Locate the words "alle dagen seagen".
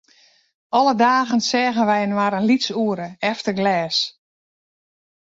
0.79-1.87